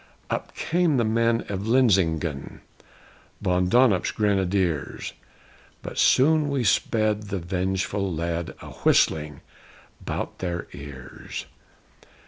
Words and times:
Up 0.31 0.55
came 0.55 0.97
the 0.97 1.03
men 1.03 1.45
of 1.47 1.67
Linsingen, 1.67 2.61
Von 3.39 3.69
Donop's 3.69 4.09
Grenadiers! 4.09 5.13
But 5.83 5.99
soon 5.99 6.49
we 6.49 6.63
sped 6.63 7.27
the 7.27 7.37
vengeful 7.37 8.11
lead 8.11 8.55
A 8.63 8.69
whistling 8.81 9.41
'bout 10.03 10.39
their 10.39 10.67
ears! 10.73 11.45